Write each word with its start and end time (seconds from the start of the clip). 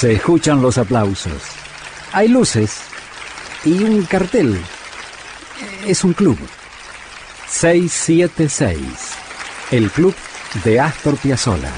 Se 0.00 0.14
escuchan 0.14 0.62
los 0.62 0.78
aplausos. 0.78 1.42
Hay 2.14 2.28
luces 2.28 2.80
y 3.66 3.84
un 3.84 4.02
cartel. 4.06 4.58
Es 5.86 6.04
un 6.04 6.14
club. 6.14 6.38
676. 7.46 8.80
El 9.70 9.90
club 9.90 10.14
de 10.64 10.80
Astor 10.80 11.18
Piazzolla. 11.18 11.70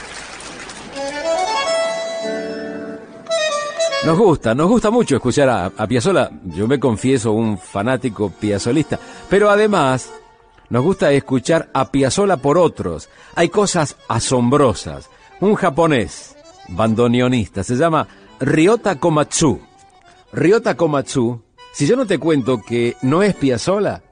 Nos 4.04 4.16
gusta, 4.16 4.54
nos 4.54 4.68
gusta 4.68 4.92
mucho 4.92 5.16
escuchar 5.16 5.48
a, 5.76 5.86
Piazzolla. 5.88 6.30
Yo 6.44 6.68
me 6.68 6.78
confieso 6.78 7.32
un 7.32 7.58
fanático 7.58 8.30
piazolista, 8.30 9.00
pero 9.28 9.50
además 9.50 10.12
nos 10.70 10.84
gusta 10.84 11.10
escuchar 11.10 11.70
a 11.74 11.90
Piazzolla 11.90 12.36
por 12.36 12.56
otros. 12.56 13.08
Hay 13.34 13.48
cosas 13.48 13.96
asombrosas. 14.06 15.10
Un 15.40 15.56
japonés, 15.56 16.36
bandoneonista, 16.68 17.62
se 17.64 17.76
llama 17.76 18.06
Ryota 18.40 18.98
Komatsu. 18.98 19.60
Ryota 20.32 20.76
Komatsu, 20.76 21.42
si 21.72 21.86
yo 21.86 21.96
no 21.96 22.06
te 22.06 22.18
cuento 22.18 22.60
que 22.60 22.96
no 23.02 23.22
es 23.22 23.34
Piazzolla, 23.34 24.02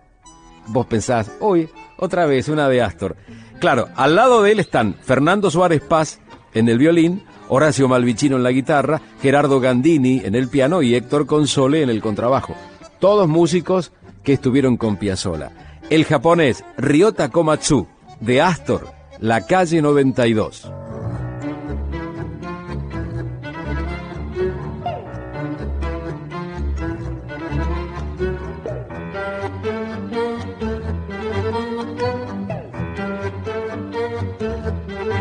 vos 0.67 0.87
pensás, 0.87 1.31
hoy 1.41 1.69
otra 1.97 2.27
vez 2.27 2.49
una 2.49 2.69
de 2.69 2.83
Astor. 2.83 3.17
Claro, 3.59 3.89
al 3.97 4.17
lado 4.17 4.43
de 4.43 4.53
él 4.53 4.61
están 4.61 4.95
Fernando 5.03 5.51
Suárez 5.51 5.83
Paz 5.83 6.21
en 6.55 6.69
el 6.69 6.79
violín, 6.79 7.23
Horacio 7.49 7.89
Malvicino 7.89 8.37
en 8.37 8.43
la 8.43 8.53
guitarra, 8.53 9.01
Gerardo 9.21 9.61
Gandini 9.61 10.23
en 10.25 10.35
el 10.35 10.49
piano 10.49 10.83
y 10.83 10.95
Héctor 10.95 11.27
Console 11.27 11.83
en 11.83 11.91
el 11.91 12.01
contrabajo. 12.01 12.55
Todos 12.99 13.29
músicos 13.29 13.93
que 14.23 14.33
estuvieron 14.33 14.77
con 14.77 14.97
Piazzolla. 14.97 15.51
El 15.91 16.05
japonés 16.05 16.65
Ryota 16.79 17.31
Komatsu 17.31 17.87
de 18.21 18.41
Astor, 18.41 18.93
la 19.19 19.47
calle 19.47 19.83
92. 19.83 20.80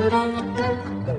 Música 0.10 1.19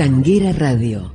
Tanguera 0.00 0.50
Radio. 0.54 1.12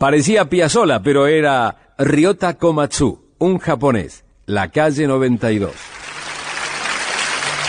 Parecía 0.00 0.46
Piazzolla, 0.46 1.02
pero 1.02 1.26
era 1.26 1.92
Ryota 1.98 2.56
Komatsu, 2.56 3.22
un 3.36 3.58
japonés, 3.58 4.24
la 4.46 4.70
calle 4.70 5.06
92. 5.06 5.72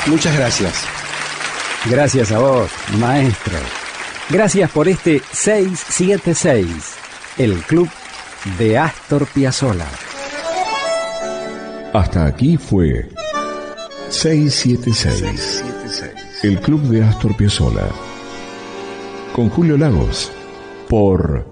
Muchas 0.08 0.38
gracias. 0.38 0.86
Gracias 1.90 2.32
a 2.32 2.40
vos, 2.40 2.72
maestro. 3.00 3.58
Gracias 4.30 4.72
por 4.72 4.88
este 4.88 5.22
676, 5.34 6.96
el 7.38 7.56
club 7.64 7.90
de 8.58 8.78
Astor 8.78 9.28
Piazzolla. 9.28 9.90
Hasta 11.92 12.28
aquí 12.28 12.56
fue 12.56 13.10
676, 14.08 15.66
el 16.44 16.62
club 16.62 16.80
de 16.84 17.04
Astor 17.04 17.36
Piazzolla. 17.36 17.90
Con 19.36 19.50
Julio 19.50 19.78
Lagos, 19.78 20.32
por 20.88 21.52